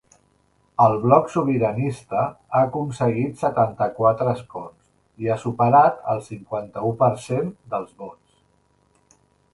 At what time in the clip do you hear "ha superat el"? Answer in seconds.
5.35-6.25